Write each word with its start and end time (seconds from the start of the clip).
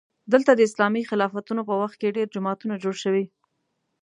دلته 0.33 0.51
د 0.55 0.61
اسلامي 0.67 1.01
خلافتونو 1.09 1.61
په 1.69 1.73
وخت 1.81 1.95
کې 2.01 2.15
ډېر 2.17 2.27
جوماتونه 2.35 2.73
جوړ 2.83 2.95
شوي. 3.03 3.25